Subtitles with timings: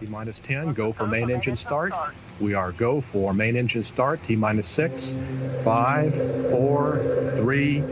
[0.00, 1.92] T minus 10, go for main engine start.
[2.40, 5.14] We are go for main engine start, T minus 6,
[5.64, 7.82] 5, 4, 3,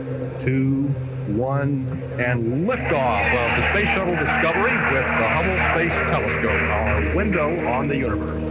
[0.41, 0.83] 2,
[1.27, 7.67] 1, and liftoff of the Space Shuttle Discovery with the Hubble Space Telescope, our window
[7.67, 8.46] on the universe.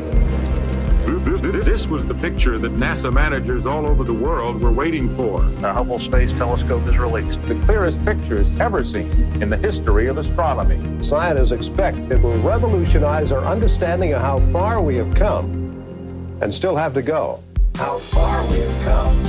[1.07, 5.43] This was the picture that NASA managers all over the world were waiting for.
[5.43, 7.41] The Hubble Space Telescope is released.
[7.47, 9.11] The clearest pictures ever seen
[9.41, 10.81] in the history of astronomy.
[11.03, 15.45] Scientists expect it will revolutionize our understanding of how far we have come
[16.41, 17.41] and still have to go.
[17.77, 19.25] How far we have come.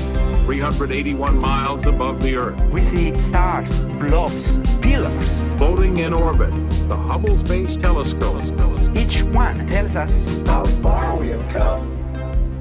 [0.46, 2.60] 381 miles above the Earth.
[2.72, 5.42] We see stars, blobs, pillars.
[5.58, 6.52] Floating in orbit,
[6.88, 8.42] the Hubble Space Telescope.
[8.96, 10.64] Each one tells us how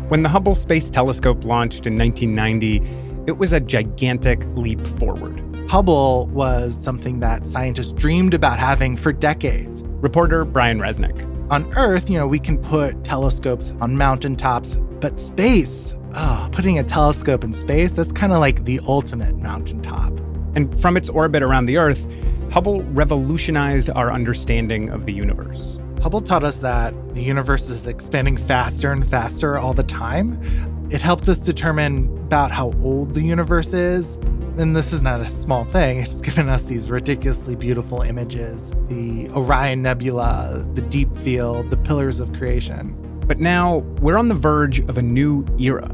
[0.08, 2.80] When the Hubble Space Telescope launched in 1990,
[3.26, 5.42] it was a gigantic leap forward.
[5.68, 9.82] Hubble was something that scientists dreamed about having for decades.
[9.84, 11.24] Reporter Brian Resnick.
[11.50, 16.84] On Earth, you know, we can put telescopes on mountaintops, but space, oh, putting a
[16.84, 20.12] telescope in space, that's kind of like the ultimate mountaintop.
[20.54, 22.06] And from its orbit around the Earth,
[22.52, 25.80] Hubble revolutionized our understanding of the universe.
[26.06, 30.40] Hubble taught us that the universe is expanding faster and faster all the time.
[30.88, 34.14] It helped us determine about how old the universe is.
[34.56, 35.98] And this is not a small thing.
[35.98, 42.20] It's given us these ridiculously beautiful images the Orion Nebula, the Deep Field, the Pillars
[42.20, 42.94] of Creation.
[43.26, 45.92] But now we're on the verge of a new era.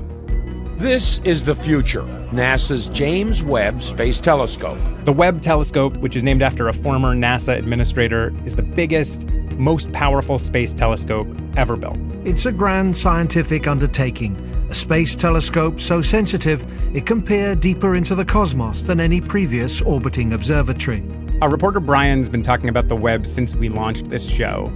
[0.76, 4.78] This is the future NASA's James Webb Space Telescope.
[5.04, 9.26] The Webb Telescope, which is named after a former NASA administrator, is the biggest,
[9.62, 11.96] most powerful space telescope ever built.
[12.24, 14.36] It's a grand scientific undertaking,
[14.68, 19.80] a space telescope so sensitive it can peer deeper into the cosmos than any previous
[19.80, 21.02] orbiting observatory.
[21.40, 24.72] Our reporter Brian's been talking about the Webb since we launched this show,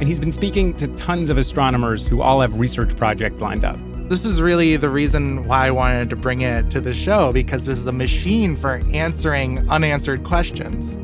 [0.00, 3.78] and he's been speaking to tons of astronomers who all have research projects lined up.
[4.08, 7.64] This is really the reason why I wanted to bring it to the show because
[7.66, 10.98] this is a machine for answering unanswered questions.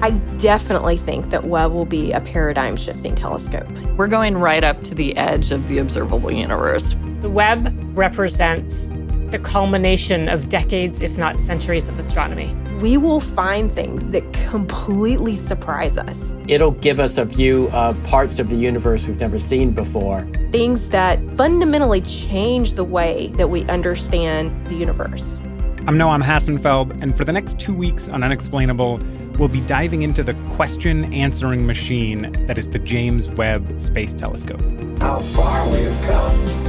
[0.00, 3.68] I definitely think that Webb will be a paradigm shifting telescope.
[3.96, 6.94] We're going right up to the edge of the observable universe.
[7.18, 8.92] The Webb represents
[9.30, 12.54] the culmination of decades, if not centuries, of astronomy.
[12.80, 16.32] We will find things that completely surprise us.
[16.46, 20.28] It'll give us a view of parts of the universe we've never seen before.
[20.52, 25.40] Things that fundamentally change the way that we understand the universe.
[25.88, 29.00] I'm Noam Hassenfeld, and for the next two weeks on Unexplainable,
[29.38, 34.60] we'll be diving into the question answering machine that is the James Webb Space Telescope.
[34.98, 36.68] How far we have come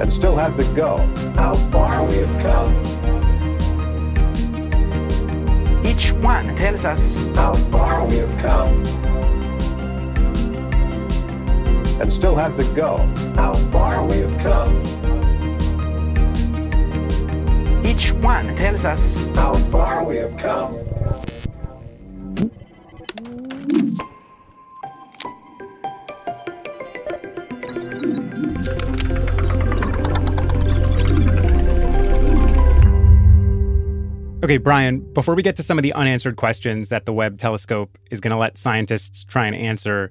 [0.00, 0.96] and still have to go.
[1.36, 2.72] How far we have come.
[5.86, 8.84] Each one tells us how far we have come
[12.00, 12.96] and still have to go.
[13.36, 14.95] How far we have come.
[17.96, 20.74] Each one tells us how far we have come.
[34.44, 37.96] Okay, Brian, before we get to some of the unanswered questions that the Webb telescope
[38.10, 40.10] is going to let scientists try and answer,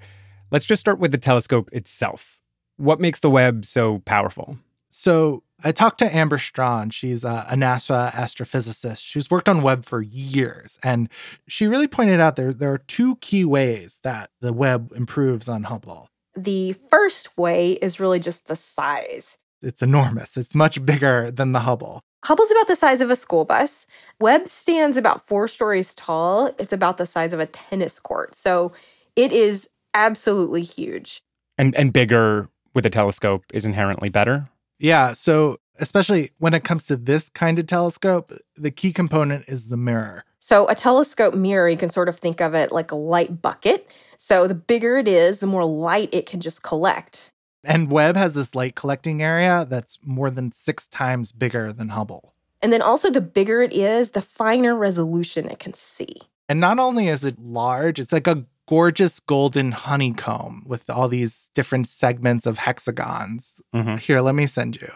[0.50, 2.40] let's just start with the telescope itself.
[2.78, 4.58] What makes the Webb so powerful?
[4.90, 6.90] So, I talked to Amber Straughn.
[6.90, 9.00] She's a, a, NASA astrophysicist.
[9.02, 11.10] She's worked on Webb for years, and
[11.48, 15.64] she really pointed out there there are two key ways that the Webb improves on
[15.64, 16.10] Hubble.
[16.36, 19.38] The first way is really just the size.
[19.62, 20.36] It's enormous.
[20.36, 22.02] It's much bigger than the Hubble.
[22.26, 23.88] Hubble's about the size of a school bus.
[24.20, 26.54] Webb stands about four stories tall.
[26.58, 28.36] It's about the size of a tennis court.
[28.36, 28.74] So
[29.16, 31.22] it is absolutely huge.
[31.58, 34.50] And and bigger with a telescope is inherently better.
[34.80, 35.14] Yeah.
[35.14, 39.78] So especially when it comes to this kind of telescope, the key component is the
[39.78, 40.24] mirror.
[40.40, 43.92] So a telescope mirror, you can sort of think of it like a light bucket.
[44.18, 47.32] So the bigger it is, the more light it can just collect.
[47.64, 52.34] And Webb has this light collecting area that's more than six times bigger than Hubble.
[52.62, 56.22] And then also, the bigger it is, the finer resolution it can see.
[56.48, 61.50] And not only is it large, it's like a gorgeous golden honeycomb with all these
[61.54, 63.62] different segments of hexagons.
[63.74, 63.96] Mm-hmm.
[63.96, 64.92] Here, let me send you.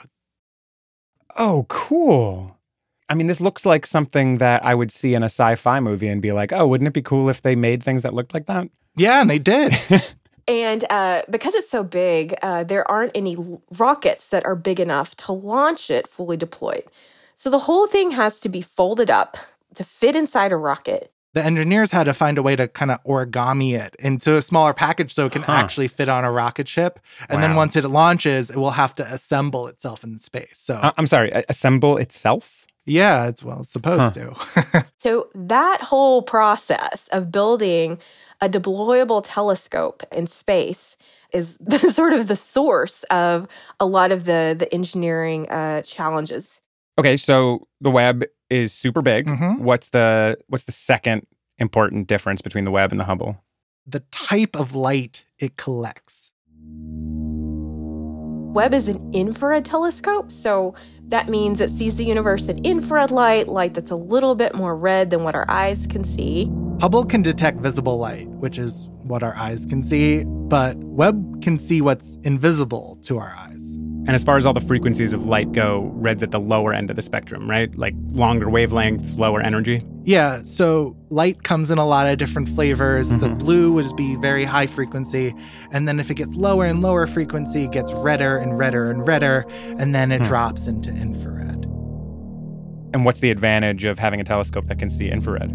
[1.37, 2.57] Oh, cool.
[3.09, 6.07] I mean, this looks like something that I would see in a sci fi movie
[6.07, 8.45] and be like, oh, wouldn't it be cool if they made things that looked like
[8.47, 8.69] that?
[8.95, 9.73] Yeah, and they did.
[10.49, 13.37] And uh, because it's so big, uh, there aren't any
[13.77, 16.85] rockets that are big enough to launch it fully deployed.
[17.35, 19.37] So the whole thing has to be folded up
[19.75, 21.13] to fit inside a rocket.
[21.33, 24.73] The engineers had to find a way to kind of origami it into a smaller
[24.73, 25.53] package so it can Huh.
[25.53, 26.99] actually fit on a rocket ship.
[27.29, 30.53] And then once it launches, it will have to assemble itself in space.
[30.57, 32.65] So, Uh, I'm sorry, assemble itself?
[32.85, 34.35] yeah, it's well, it's supposed to.
[35.01, 37.99] So that whole process of building
[38.41, 40.97] a deployable telescope in space
[41.31, 43.47] is the, sort of the source of
[43.79, 46.59] a lot of the the engineering uh, challenges.
[46.97, 49.27] Okay, so the Webb is super big.
[49.27, 49.59] Mhm.
[49.59, 51.25] What's the what's the second
[51.57, 53.37] important difference between the Webb and the Hubble?
[53.87, 56.33] the type of light it collects.
[58.53, 60.75] Webb is an infrared telescope, so
[61.07, 64.75] that means it sees the universe in infrared light, light that's a little bit more
[64.75, 66.51] red than what our eyes can see.
[66.81, 71.57] Hubble can detect visible light, which is what our eyes can see, but Webb can
[71.57, 73.78] see what's invisible to our eyes.
[74.07, 76.89] And as far as all the frequencies of light go, red's at the lower end
[76.89, 77.73] of the spectrum, right?
[77.77, 79.85] Like longer wavelengths, lower energy.
[80.03, 83.07] Yeah, so light comes in a lot of different flavors.
[83.19, 83.37] So Mhm.
[83.39, 85.35] blue would be very high frequency,
[85.71, 89.05] and then if it gets lower and lower frequency, it gets redder and redder and
[89.05, 89.45] redder,
[89.77, 90.27] and then it Hmm.
[90.27, 91.65] drops into infrared.
[92.93, 95.53] And what's the advantage of having a telescope that can see infrared?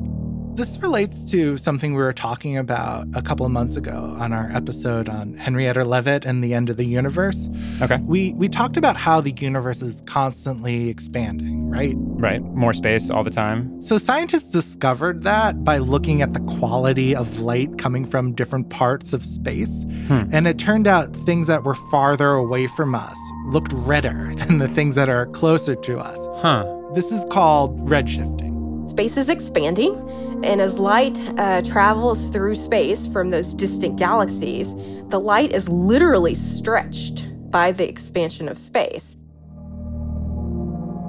[0.55, 4.49] This relates to something we were talking about a couple of months ago on our
[4.53, 7.49] episode on Henrietta Leavitt and the end of the universe.
[7.83, 7.97] Okay.
[7.97, 11.97] We we talked about how the universe is constantly expanding, right?
[11.99, 12.41] Right.
[12.41, 13.81] More space all the time.
[13.81, 19.13] So scientists discovered that by looking at the quality of light coming from different parts
[19.13, 19.83] of space.
[20.07, 20.23] Hmm.
[20.31, 24.69] And it turned out things that were farther away from us looked redder than the
[24.69, 26.29] things that are closer to us.
[26.41, 26.65] Huh.
[26.95, 28.89] This is called redshifting.
[28.89, 29.95] Space is expanding,
[30.43, 34.75] and as light uh, travels through space from those distant galaxies,
[35.09, 39.17] the light is literally stretched by the expansion of space.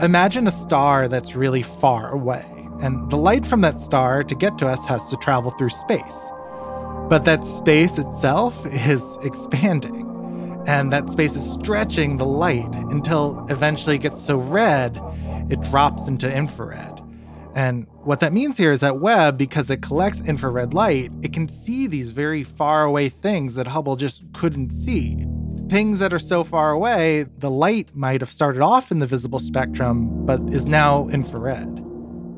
[0.02, 2.46] Imagine a star that's really far away,
[2.82, 6.32] and the light from that star to get to us has to travel through space.
[7.10, 13.96] But that space itself is expanding, and that space is stretching the light until eventually
[13.96, 15.02] it gets so red
[15.50, 17.02] it drops into infrared.
[17.56, 21.48] And what that means here is that Webb, because it collects infrared light, it can
[21.48, 25.26] see these very far away things that Hubble just couldn't see.
[25.70, 29.40] Things that are so far away, the light might have started off in the visible
[29.40, 31.82] spectrum, but is now infrared.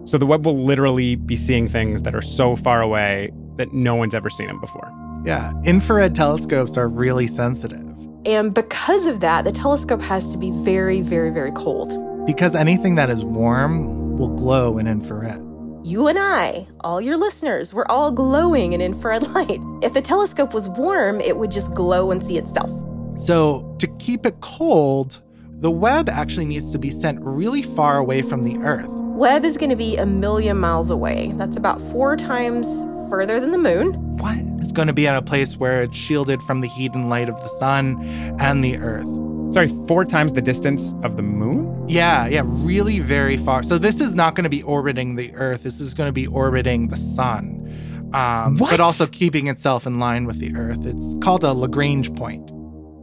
[0.05, 3.95] So the Webb will literally be seeing things that are so far away that no
[3.95, 4.89] one's ever seen them before.
[5.25, 7.83] Yeah, infrared telescopes are really sensitive
[8.25, 11.97] And because of that, the telescope has to be very, very, very cold.
[12.27, 15.43] because anything that is warm will glow in infrared.
[15.83, 19.61] You and I, all your listeners, we're all glowing in infrared light.
[19.81, 22.69] If the telescope was warm, it would just glow and see itself.
[23.17, 25.21] So, to keep it cold,
[25.59, 28.87] the Webb actually needs to be sent really far away from the Earth.
[28.89, 31.31] Webb is going to be a million miles away.
[31.35, 32.67] That's about four times
[33.09, 33.93] further than the moon.
[34.17, 34.37] What?
[34.61, 37.29] It's going to be at a place where it's shielded from the heat and light
[37.29, 38.03] of the sun
[38.39, 39.07] and the Earth.
[39.51, 41.87] Sorry, four times the distance of the moon?
[41.87, 43.63] Yeah, yeah, really very far.
[43.63, 45.63] So this is not going to be orbiting the Earth.
[45.63, 47.63] This is going to be orbiting the sun,
[48.13, 48.71] um, What?
[48.71, 50.85] but also keeping itself in line with the Earth.
[50.85, 52.51] It's called a Lagrange point.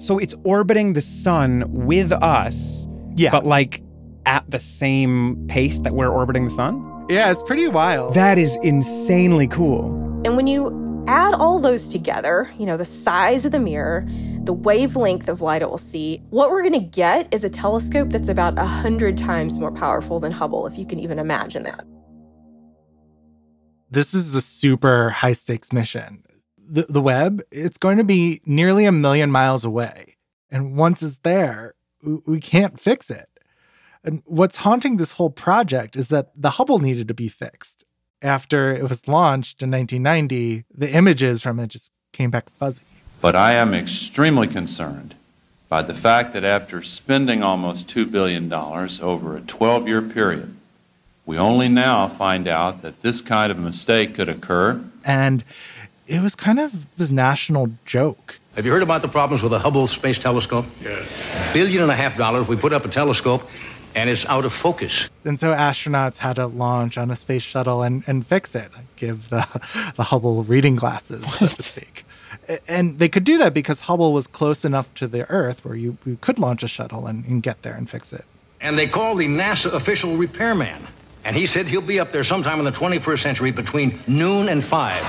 [0.03, 2.87] So it's orbiting the sun with us,
[3.17, 3.83] Yeah, but like
[4.27, 7.07] at the same pace that we're orbiting the sun?
[7.09, 8.15] yeah, it's pretty wild.
[8.15, 9.87] That is insanely cool.
[10.27, 14.07] And when you add all those together, you know, the size of the mirror,
[14.47, 18.11] the wavelength of light it will see, what we're going to get is a telescope
[18.11, 21.85] that's about 100 times more powerful than Hubble, if you can even imagine that.
[23.95, 26.25] this is a super high stakes mission.
[26.59, 30.17] The, the Webb, it's going to be nearly a million miles away,
[30.51, 31.75] and once it's there,
[32.27, 33.29] we can't fix it.
[34.03, 37.85] And what's haunting this whole project is that the Hubble needed to be fixed.
[38.21, 42.85] After it was launched in 1990, the images from it just came back fuzzy.
[43.25, 45.15] But I am extremely concerned
[45.71, 50.55] by the fact that after spending almost $2 billion over a 12 year period,
[51.25, 54.85] we only now find out that this kind of mistake could occur.
[55.07, 55.43] And
[56.07, 58.41] it was kind of this national joke.
[58.57, 60.67] Have you heard about the problems with the Hubble Space Telescope?
[60.83, 61.19] Yes.
[61.55, 63.49] Billion and a half dollars, we put up a telescope,
[63.95, 65.09] and it's out of focus.
[65.25, 69.31] And so astronauts had to launch on a space shuttle and, and fix it, give
[69.31, 69.47] the,
[69.97, 72.05] the Hubble reading glasses, so to speak.
[72.49, 75.75] A- And they could do that because Hubble was close enough to the Earth where
[75.75, 78.25] you, you could launch a shuttle and, and get there and fix it.
[78.61, 80.83] And they called the NASA official repairman.
[81.25, 84.63] And he said he'll be up there sometime in the 21st century between noon and
[84.63, 85.03] 5.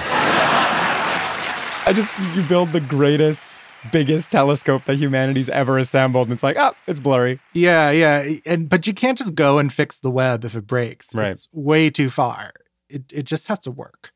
[1.88, 3.50] I just, you build the greatest,
[3.92, 7.40] biggest telescope that humanity's ever assembled, and it's like, oh, it's blurry.
[7.54, 8.26] Yeah, yeah.
[8.46, 11.14] And but you can't just go and fix the Webb if it breaks.
[11.14, 11.30] Right.
[11.32, 12.54] It's way too far.
[12.90, 14.12] it, it just has to work.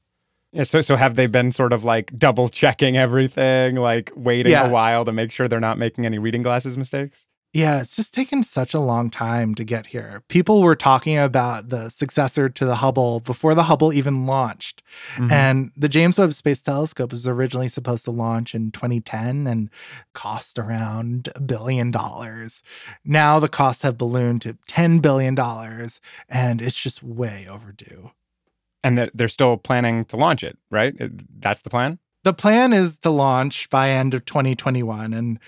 [0.52, 4.68] Yeah, so so have they been sort of like double checking everything, like waiting Yeah.
[4.68, 7.26] a while to make sure they're not making any reading glasses mistakes?
[7.52, 10.22] Yeah, it's just taken such a long time to get here.
[10.28, 14.84] People were talking about the successor to the Hubble before the Hubble even launched.
[15.16, 15.32] Mhm.
[15.32, 19.72] And the James Webb Space Telescope was originally supposed to launch in 2010 and
[20.14, 22.62] cost around a billion dollars.
[23.04, 25.36] Now the costs have ballooned to $10 billion,
[26.30, 28.12] and it's just way overdue.
[28.84, 30.94] And that they're still planning to launch it, right?
[31.40, 32.00] That's the plan.
[32.24, 35.40] the plan is to launch by end of 2021 and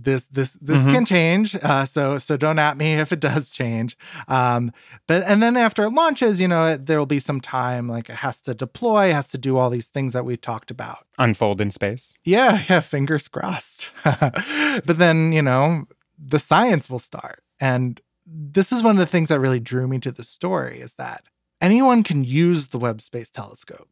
[0.00, 0.90] this this this Mhm.
[0.92, 3.96] can change uh, so so don't at me if it does change
[4.28, 4.70] um
[5.08, 8.08] but and then after it launches you know it, there will be some time like
[8.08, 11.60] it has to deploy has to do all these things that we talked about Unfold
[11.60, 12.14] in space.
[12.24, 15.84] yeah yeah fingers crossed but then you know
[16.16, 19.98] the science will start and this is one of the things that really drew me
[19.98, 21.24] to the story is that
[21.60, 23.88] anyone can use the webb space telescope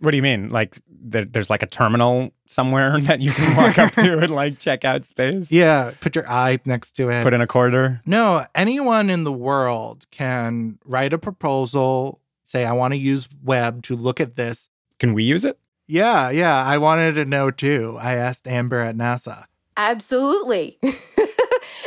[0.00, 0.50] What do you mean?
[0.50, 4.58] Like there, there's like a terminal somewhere that you can walk up to and like
[4.58, 5.50] check out space?
[5.50, 8.00] yeah put your eye next to it Put in a quarter.
[8.06, 13.82] No, anyone in the world can write a proposal, say, I want to use Webb
[13.84, 14.68] to look at this.
[14.98, 15.58] Can we use it?
[15.86, 16.64] Yeah, yeah.
[16.64, 17.96] I wanted to know too.
[18.00, 19.44] I asked Amber at NASA.
[19.76, 20.78] Absolutely.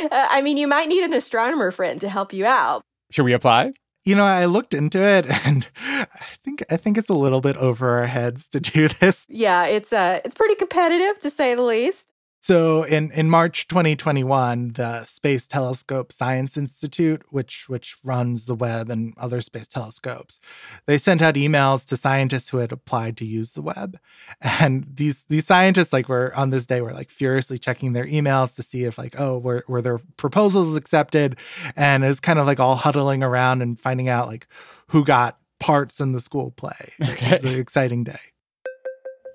[0.00, 2.82] Uh, I mean, you might need an astronomer friend to help you out.
[3.10, 3.72] Should we apply?
[4.08, 6.06] You know, I looked into it and I
[6.42, 9.26] think I think it's a little bit over our heads to do this.
[9.28, 12.10] Yeah, it's uh it's pretty competitive to say the least.
[12.48, 18.88] So in, in March 2021, the Space Telescope Science Institute, which which runs the Webb
[18.88, 20.40] and other space telescopes,
[20.86, 23.98] they sent out emails to scientists who had applied to use the Webb.
[24.60, 28.56] And these these scientists like were on this day were like furiously checking their emails
[28.56, 31.36] to see if like, oh, were, were their proposals accepted?
[31.76, 34.46] And it was kind of like all huddling around and finding out like
[34.86, 36.94] who got parts in the school play.
[36.98, 38.20] It was an exciting day.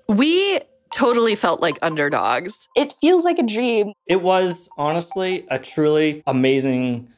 [0.08, 0.60] We
[0.94, 2.68] totally felt like underdogs.
[2.76, 3.92] It feels like a dream.
[4.06, 7.08] It was honestly a truly amazing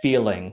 [0.00, 0.52] feeling.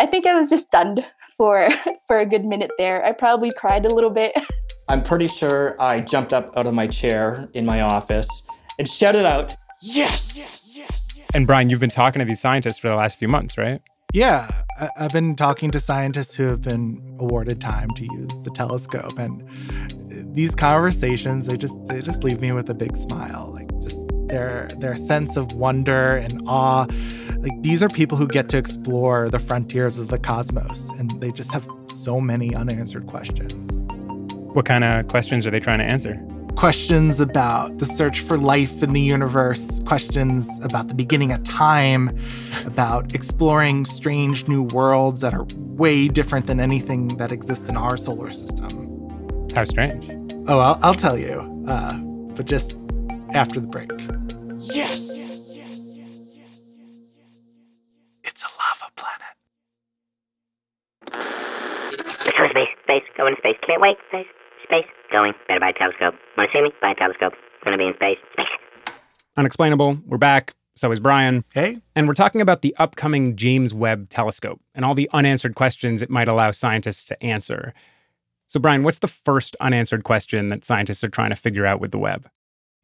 [0.00, 1.04] I think I was just stunned
[1.36, 1.68] for
[2.08, 3.04] for a good minute there.
[3.04, 4.32] I probably cried a little bit.
[4.88, 8.28] I'm pretty sure I jumped up out of my chair in my office
[8.78, 10.34] and shouted out, Yes!
[10.34, 11.26] Yes, yes, yes.
[11.34, 13.80] And Brian, you've been talking to these scientists for the last few months, right?
[14.12, 14.46] Yeah,
[14.98, 19.42] I've been talking to scientists who have been awarded time to use the telescope, and
[19.42, 23.52] uh, these conversations they just they just leave me with a big smile.
[23.54, 26.86] Like just their their sense of wonder and awe.
[27.38, 31.32] Like these are people who get to explore the frontiers of the cosmos, and they
[31.32, 33.72] just have so many unanswered questions.
[34.52, 36.20] What kind of questions are they trying to answer?
[36.56, 42.16] Questions about the search for life in the universe, questions about the beginning of time,
[42.66, 47.96] about exploring strange new worlds that are way different than anything that exists in our
[47.96, 49.48] solar system.
[49.54, 50.08] How strange.
[50.48, 51.98] Oh, I'll, I'll tell you, uh,
[52.34, 52.80] but just
[53.34, 53.90] after the break.
[54.58, 55.00] Yes!
[55.00, 57.26] Yes, yes, yes, yes, yes, yes, yes, yes.
[58.24, 59.34] It's a lava planet.
[62.24, 63.56] Let's go to space, space, go into space.
[63.62, 64.26] Can't wait, space,
[64.62, 65.34] space, going.
[65.48, 66.14] Better buy a telescope.
[66.36, 66.72] Wanna see me?
[66.80, 67.34] Buy a telescope.
[67.64, 68.56] Gonna be in space, space.
[69.36, 69.98] Unexplainable.
[70.06, 70.54] We're back.
[70.74, 71.44] So is Brian.
[71.52, 71.78] Hey.
[71.94, 76.10] And we're talking about the upcoming James Webb Telescope and all the unanswered questions it
[76.10, 77.74] might allow scientists to answer.
[78.46, 81.90] So, Brian, what's the first unanswered question that scientists are trying to figure out with
[81.90, 82.28] the Webb?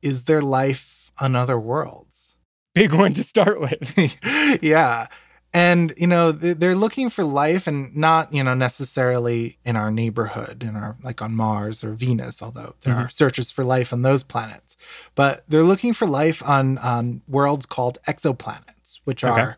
[0.02, 2.37] Is there life on other worlds?
[2.75, 3.94] Big one to start with.
[4.62, 5.08] yeah.
[5.54, 10.62] And, you know, they're looking for life and not, you know, necessarily in our neighborhood,
[10.62, 13.06] in our, like on Mars or Venus, although there Mhm.
[13.06, 14.76] are searches for life on those planets.
[15.14, 19.40] But they're looking for life on, on worlds called exoplanets, which Okay.
[19.40, 19.56] are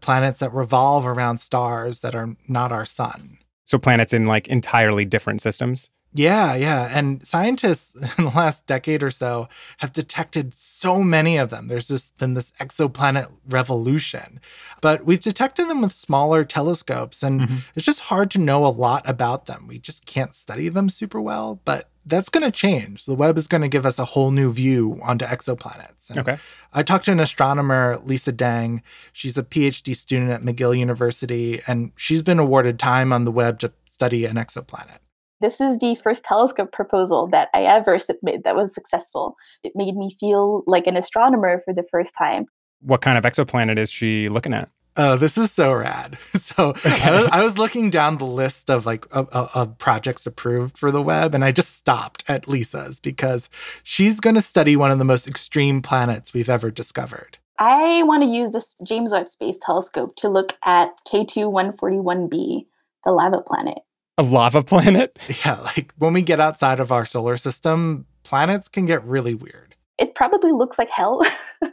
[0.00, 3.36] planets that revolve around stars that are not our sun.
[3.66, 5.90] So, planets in like entirely different systems.
[6.16, 6.88] Yeah, yeah.
[6.90, 11.68] And scientists in the last decade or so have detected so many of them.
[11.68, 14.40] There's just been this exoplanet revolution.
[14.80, 17.56] But we've detected them with smaller telescopes, and mm-hmm.
[17.74, 19.66] it's just hard to know a lot about them.
[19.66, 21.60] We just can't study them super well.
[21.64, 23.04] But that's going to change.
[23.04, 26.08] The Webb is going to give us a whole new view onto exoplanets.
[26.08, 26.38] And Okay.
[26.72, 28.82] I talked to an astronomer, Lisa Dang.
[29.12, 33.58] She's a PhD student at McGill University, and she's been awarded time on the Webb
[33.60, 34.98] to study an exoplanet.
[35.40, 39.36] This is the first telescope proposal that I ever submitted that was successful.
[39.62, 42.46] It made me feel like an astronomer for the first time.
[42.80, 44.70] What kind of exoplanet is she looking at?
[44.98, 46.18] Oh, this is so rad.
[46.36, 50.26] So I, was, I was looking down the list of like of, of, of projects
[50.26, 53.50] approved for the Webb, and I just stopped at Lisa's because
[53.82, 57.38] she's going to study one of the most extreme planets we've ever discovered.
[57.58, 62.66] I want to use this James Webb Space Telescope to look at K2 141b,
[63.04, 63.78] the lava planet.
[64.18, 65.18] A lava planet?
[65.44, 69.76] Yeah, like when we get outside of our solar system, planets can get really weird.
[69.98, 71.22] It probably looks like hell.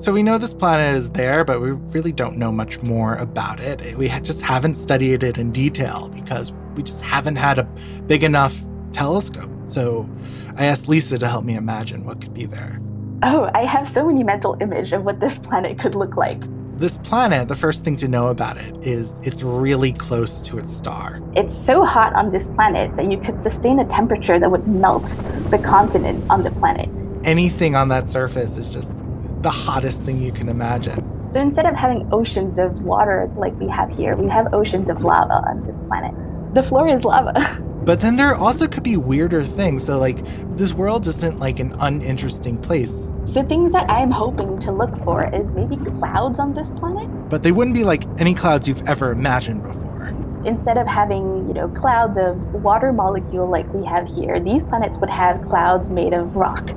[0.00, 3.60] So we know this planet is there, but we really don't know much more about
[3.60, 3.98] it.
[3.98, 7.64] We just haven't studied it in detail because we just haven't had a
[8.06, 8.58] big enough
[8.92, 9.50] telescope.
[9.66, 10.08] So
[10.56, 12.80] I asked Lisa to help me imagine what could be there.
[13.22, 16.42] Oh, I have so many mental image of what this planet could look like.
[16.80, 20.74] This planet, the first thing to know about it is it's really close to its
[20.74, 21.20] star.
[21.36, 25.14] It's so hot on this planet that you could sustain a temperature that would melt
[25.50, 26.88] the continent on the planet.
[27.26, 28.98] Anything on that surface is just
[29.42, 31.04] the hottest thing you can imagine.
[31.30, 35.04] So instead of having oceans of water like we have here, we have oceans of
[35.04, 36.14] lava on this planet.
[36.54, 37.62] The floor is lava.
[37.82, 39.84] But then there also could be weirder things.
[39.84, 40.22] So, like,
[40.56, 43.08] this world isn't like an uninteresting place.
[43.30, 47.08] So, things that I'm hoping to look for is maybe clouds on this planet.
[47.28, 50.08] But they wouldn't be like any clouds you've ever imagined before.
[50.44, 54.98] Instead of having, you know, clouds of water molecule like we have here, these planets
[54.98, 56.70] would have clouds made of rock.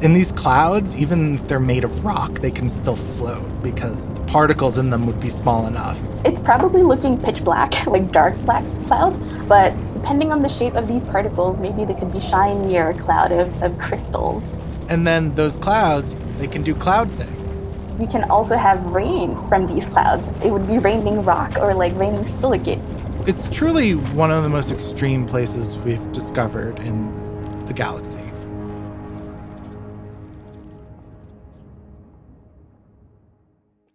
[0.00, 4.20] In these clouds, even if they're made of rock, they can still float because the
[4.22, 5.96] particles in them would be small enough.
[6.24, 10.88] It's probably looking pitch black, like dark black clouds, but depending on the shape of
[10.88, 14.42] these particles, maybe they could be shinier cloud of, of crystals.
[14.90, 17.62] And then those clouds, they can do cloud things.
[17.96, 20.28] We can also have rain from these clouds.
[20.44, 22.80] It would be raining rock or like raining silicate.
[23.24, 28.18] It's truly one of the most extreme places we've discovered in the galaxy.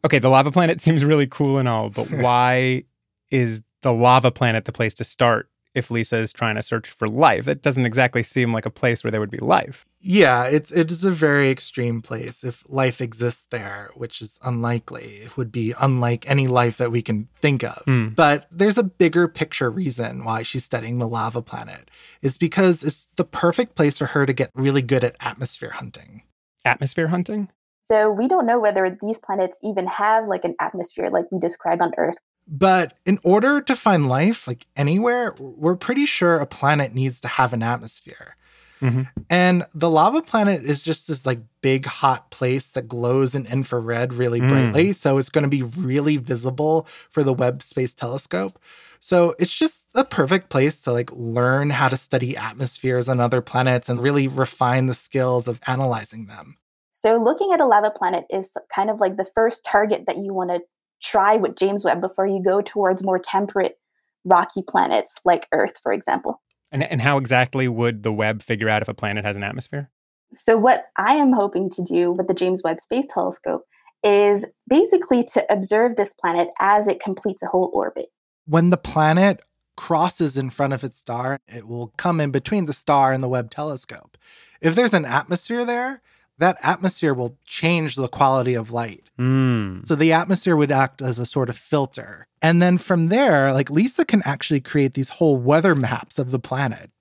[0.06, 2.86] Okay, the lava planet seems really cool and all, but why
[3.32, 7.08] is the lava planet the place to start if Lisa is trying to search for
[7.08, 7.46] life?
[7.46, 9.86] That doesn't exactly seem like a place where there would be life.
[10.00, 12.44] Yeah, it's it is a very extreme place.
[12.44, 17.02] If life exists there, which is unlikely, it would be unlike any life that we
[17.02, 17.84] can think of.
[17.86, 18.16] Mm.
[18.16, 21.92] But there's a bigger picture reason why she's studying the lava planet.
[22.22, 26.24] Is because it's the perfect place for her to get really good at atmosphere hunting.
[26.64, 27.50] Atmosphere hunting?
[27.82, 31.84] So we don't know whether these planets even have like an atmosphere like we described
[31.84, 32.18] on Earth.
[32.48, 37.28] But in order to find life, like anywhere, we're pretty sure a planet needs to
[37.28, 38.36] have an atmosphere.
[38.82, 39.04] Mm-hmm.
[39.30, 44.14] And the lava planet is just this like big hot place that glows in infrared
[44.14, 44.50] really Mm.
[44.50, 44.94] brightly.
[44.94, 48.60] So it's going to be really visible for the Webb Space Telescope.
[49.00, 53.42] So it's just a perfect place to like learn how to study atmospheres on other
[53.42, 56.58] planets and really refine the skills of analyzing them.
[56.92, 60.34] So looking at a lava planet is kind of like the first target that you
[60.34, 60.62] want to
[61.02, 63.78] try with James Webb before you go towards more temperate
[64.24, 66.42] rocky planets like Earth, for example.
[66.72, 69.90] And, and how exactly would the Webb figure out if a planet has an atmosphere?
[70.34, 73.66] So, what I am hoping to do with the James Webb Space Telescope
[74.04, 78.08] is basically to observe this planet as it completes a whole orbit.
[78.46, 79.42] When the planet
[79.76, 83.28] crosses in front of its star, it will come in between the star and the
[83.28, 84.18] Webb telescope.
[84.62, 86.02] If there's an atmosphere there,
[86.38, 89.10] that atmosphere will change the quality of light.
[89.20, 89.88] Mm.
[89.88, 92.28] So the atmosphere would act as a sort of filter.
[92.42, 96.40] And then from there, like Lisa can actually create these whole weather maps of the
[96.40, 96.92] planet.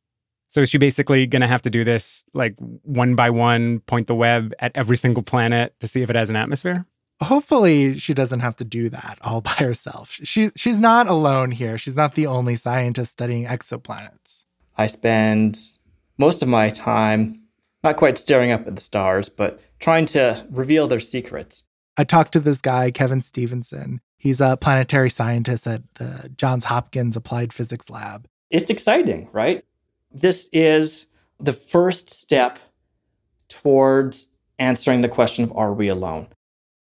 [0.48, 4.06] So is she basically going to have to do this like one by one, point
[4.06, 6.86] the Webb at every single planet to see if it has an atmosphere?
[7.22, 10.10] Hopefully, she doesn't have to do that all by herself.
[10.22, 11.78] She she's not alone here.
[11.78, 14.44] She's not the only scientist studying exoplanets.
[14.76, 15.58] I spend
[16.18, 17.43] most of my time
[17.84, 21.62] not quite staring up at the stars, but trying to reveal their secrets.
[21.96, 24.00] I talked to this guy, Kevin Stevenson.
[24.16, 28.26] He's a planetary scientist at the Johns Hopkins Applied Physics Lab.
[28.50, 29.64] It's exciting, right?
[30.10, 31.06] This is
[31.38, 32.58] the first step
[33.48, 36.28] towards answering the question of are we alone?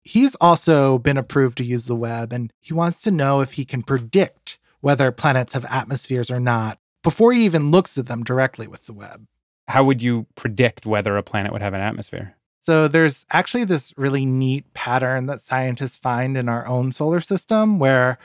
[0.02, 3.64] He's also been approved to use the Webb, and he wants to know if he
[3.64, 8.66] can predict whether planets have atmospheres or not before he even looks at them directly
[8.66, 9.26] with the Webb.
[9.68, 12.34] How would you predict whether a planet would have an atmosphere?
[12.60, 17.78] So there's actually this really neat pattern that scientists find in our own solar system
[17.78, 18.18] where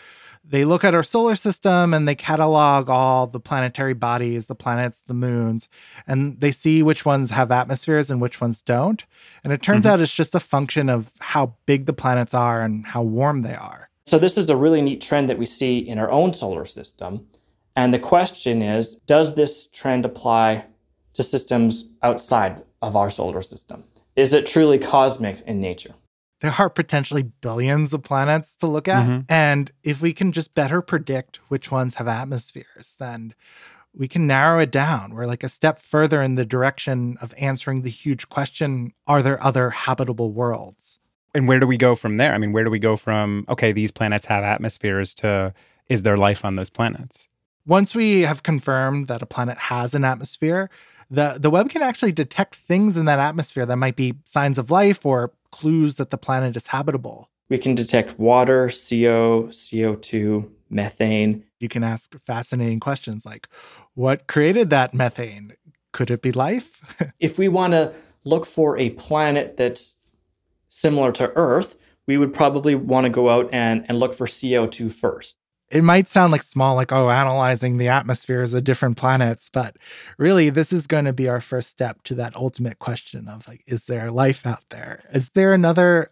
[0.43, 5.03] they look at our solar system and they catalog all the planetary bodies, the planets,
[5.05, 5.69] the moons,
[6.07, 9.05] and they see which ones have atmospheres and which ones don't.
[9.43, 9.91] And it turns Mhm.
[9.91, 13.53] out it's just a function of how big the planets are and how warm they
[13.53, 13.89] are.
[14.07, 17.27] So, this is a really neat trend that we see in our own solar system.
[17.75, 20.65] And the question is Does this trend apply
[21.13, 23.83] to systems outside of our solar system?
[24.15, 25.93] Is it truly cosmic in nature?
[26.41, 29.07] There are potentially billions of planets to look at.
[29.07, 29.25] Mhm.
[29.29, 33.35] And if we can just better predict which ones have atmospheres, then
[33.93, 35.13] we can narrow it down.
[35.13, 39.41] We're like a step further in the direction of answering the huge question are there
[39.43, 40.97] other habitable worlds?
[41.33, 42.33] And where do we go from there?
[42.33, 45.53] I mean, where do we go from, okay, these planets have atmospheres to
[45.89, 47.27] is there life on those planets?
[47.67, 50.69] Once we have confirmed that a planet has an atmosphere,
[51.11, 54.71] the, the Webb can actually detect things in that atmosphere that might be signs of
[54.71, 57.29] life or clues that the planet is habitable.
[57.49, 61.43] We can detect water, CO, CO2, methane.
[61.59, 63.49] You can ask fascinating questions like
[63.93, 65.51] what created that methane?
[65.91, 66.79] Could it be life?
[67.19, 67.93] if we want to
[68.23, 69.97] look for a planet that's
[70.69, 71.75] similar to Earth,
[72.07, 75.35] we would probably want to go out and, and look for CO2 first.
[75.71, 79.77] It might sound like small, like, oh, analyzing the atmospheres of different planets, but
[80.17, 83.63] really, this is going to be our first step to that ultimate question of like,
[83.67, 85.03] is there life out there?
[85.13, 86.11] Is there another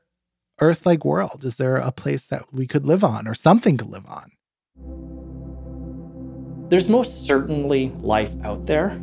[0.61, 1.43] Earth like world?
[1.43, 4.31] Is there a place that we could live on or something to live on?
[6.69, 8.97] There's most certainly life out there.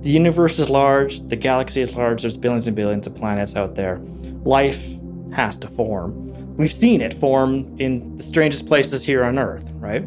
[0.00, 3.74] The universe is large, the galaxy is large, there's billions and billions of planets out
[3.74, 4.00] there.
[4.44, 4.84] Life
[5.32, 6.41] has to form.
[6.56, 10.04] We've seen it form in the strangest places here on Earth, right?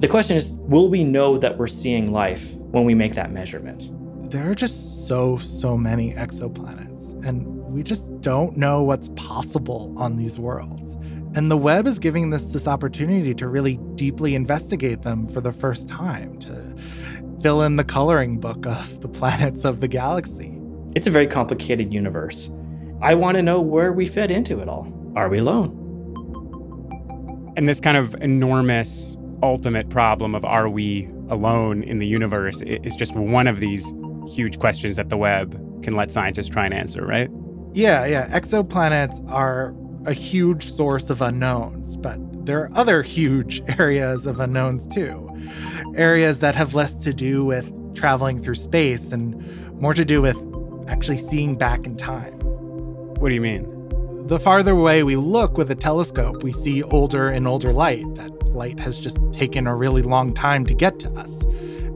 [0.00, 3.90] The question is will we know that we're seeing life when we make that measurement?
[4.30, 10.16] There are just so, so many exoplanets, and we just don't know what's possible on
[10.16, 10.96] these worlds.
[11.34, 15.52] And the Webb is giving us this opportunity to really deeply investigate them for the
[15.52, 16.76] first time, to
[17.40, 20.60] fill in the coloring book of the planets of the galaxy.
[20.94, 22.50] It's a very complicated universe.
[23.00, 25.01] I want to know where we fit into it all.
[25.14, 25.78] Are we alone?
[27.56, 32.96] And this kind of enormous ultimate problem of are we alone in the universe is
[32.96, 33.92] just one of these
[34.28, 37.28] huge questions that the Webb can let scientists try and answer, right?
[37.74, 38.28] Yeah, yeah.
[38.28, 39.74] Exoplanets are
[40.06, 45.28] a huge source of unknowns, but there are other huge areas of unknowns too.
[45.94, 50.36] Areas that have less to do with traveling through space and more to do with
[50.88, 52.38] actually seeing back in time.
[53.18, 53.68] What do you mean?
[54.26, 58.04] The farther away we look with a telescope, we see older and older light.
[58.14, 61.44] That light has just taken a really long time to get to us.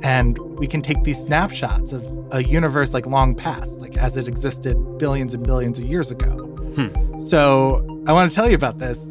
[0.02, 4.28] And we can take these snapshots of a universe like long past, like as it
[4.28, 6.46] existed billions and billions of years ago.
[6.76, 7.20] Hmm.
[7.20, 9.04] So I want to tell you about this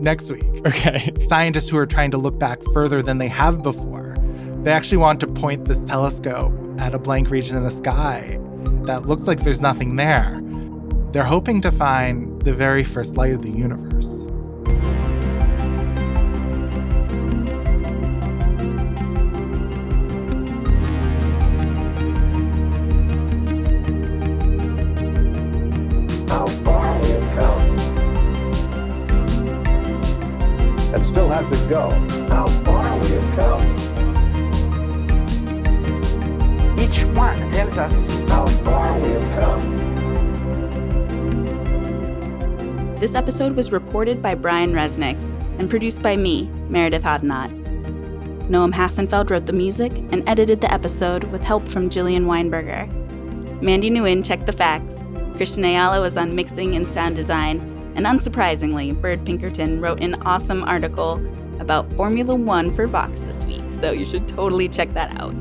[0.00, 0.66] next week.
[0.66, 1.12] Okay.
[1.18, 4.16] Scientists who are trying to look back further than they have before,
[4.62, 8.38] they actually want to point this telescope at a blank region in the sky
[8.84, 10.40] that looks like there's nothing there.
[11.12, 14.26] They're hoping to find the very first light of the universe.
[26.30, 27.60] How far we have come.
[30.94, 31.90] And still have to go.
[32.30, 33.62] How far we have come.
[36.80, 39.81] Each one tells us How far we have come.
[43.02, 45.16] This episode was reported by Brian Resnick
[45.58, 47.50] and produced by me, Meredith Hodnot.
[48.48, 52.88] Noam Hassenfeld wrote the music and edited the episode with help from Jillian Weinberger.
[53.60, 54.94] Mandy Nguyen checked the facts.
[55.34, 57.58] Christian Ayala was on mixing and sound design.
[57.96, 61.14] And unsurprisingly, Bird Pinkerton wrote an awesome article
[61.58, 65.34] about Formula One for Vox this week, so you should totally check that out.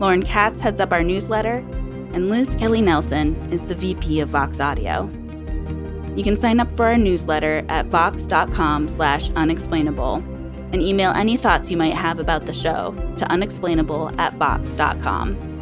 [0.00, 1.64] Lauren Katz heads up our newsletter,
[2.12, 5.10] and Liz Kelly Nelson is the VP of Vox Audio.
[6.16, 10.16] You can sign up for our newsletter at vox.com slash unexplainable
[10.72, 15.52] and email any thoughts you might have about the show to unexplainable at vox.com.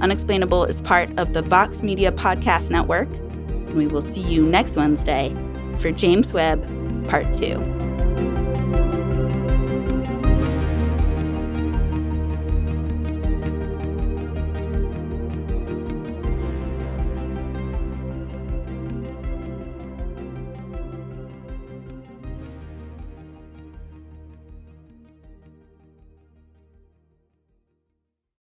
[0.00, 4.76] Unexplainable is part of the Vox Media Podcast Network, and we will see you next
[4.76, 5.34] Wednesday
[5.78, 6.62] for James Webb
[7.08, 7.79] Part 2.